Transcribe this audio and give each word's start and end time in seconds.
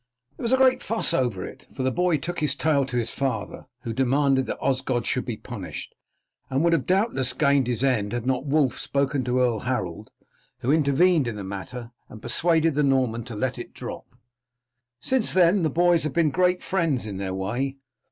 "There 0.35 0.41
was 0.43 0.51
a 0.51 0.57
great 0.57 0.81
fuss 0.81 1.13
over 1.13 1.45
it, 1.45 1.67
for 1.71 1.83
the 1.83 1.91
boy 1.91 2.17
took 2.17 2.39
his 2.39 2.55
tale 2.55 2.87
to 2.87 2.97
his 2.97 3.11
father, 3.11 3.67
who 3.81 3.93
demanded 3.93 4.47
that 4.47 4.57
Osgod 4.59 5.05
should 5.05 5.25
be 5.25 5.37
punished, 5.37 5.93
and 6.49 6.63
would 6.63 6.87
doubtless 6.87 7.29
have 7.33 7.37
gained 7.37 7.67
his 7.67 7.83
end 7.83 8.11
had 8.11 8.25
not 8.25 8.47
Wulf 8.47 8.79
spoken 8.79 9.23
to 9.25 9.37
Earl 9.39 9.59
Harold, 9.59 10.09
who 10.61 10.71
intervened 10.71 11.27
in 11.27 11.35
the 11.35 11.43
matter 11.43 11.91
and 12.09 12.19
persuaded 12.19 12.73
the 12.73 12.81
Norman 12.81 13.23
to 13.25 13.35
let 13.35 13.59
it 13.59 13.75
drop. 13.75 14.15
Since 14.99 15.33
then 15.33 15.61
the 15.61 15.69
boys 15.69 16.03
have 16.03 16.13
been 16.13 16.31
great 16.31 16.63
friends 16.63 17.05
in 17.05 17.17
their 17.17 17.35
way. 17.35 17.77